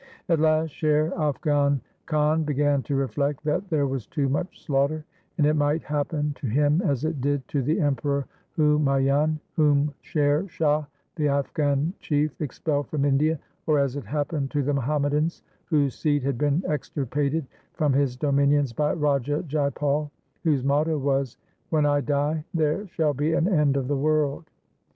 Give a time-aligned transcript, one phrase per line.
[0.29, 5.05] At last Sher Afghan Khan began to reflect that there was too much slaughter,
[5.37, 8.25] and it might happen to him as it did to the Emperor
[8.57, 10.85] Humayun, whom Sher Shah,
[11.17, 13.37] the Afghan chief, expelled from India,
[13.67, 18.73] or as it happened to the Muhammadans whose seed had been extirpated from his dominions
[18.73, 20.09] by Raja Jaipal,
[20.43, 21.37] whose motto was,'
[21.69, 24.49] When I die there shall be an end of the world.'